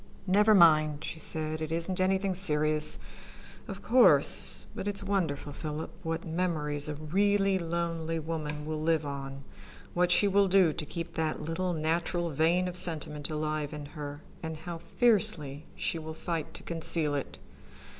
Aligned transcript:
"Never 0.25 0.55
mind," 0.55 1.03
she 1.03 1.19
said. 1.19 1.61
"It 1.61 1.71
isn't 1.71 2.01
anything 2.01 2.33
serious, 2.33 2.97
of 3.67 3.83
course, 3.83 4.65
but 4.73 4.87
it's 4.87 5.03
wonderful, 5.03 5.53
Philip, 5.53 5.91
what 6.01 6.25
memories 6.25 6.89
a 6.89 6.95
really 6.95 7.59
lonely 7.59 8.17
woman 8.17 8.65
will 8.65 8.81
live 8.81 9.05
on, 9.05 9.43
what 9.93 10.09
she 10.09 10.27
will 10.27 10.47
do 10.47 10.73
to 10.73 10.85
keep 10.87 11.13
that 11.13 11.43
little 11.43 11.73
natural 11.73 12.31
vein 12.31 12.67
of 12.67 12.77
sentiment 12.77 13.29
alive 13.29 13.73
in 13.75 13.85
her, 13.93 14.21
and 14.41 14.57
how 14.57 14.79
fiercely 14.79 15.67
she 15.75 15.99
will 15.99 16.15
fight 16.15 16.51
to 16.55 16.63
conceal 16.63 17.13
it. 17.13 17.37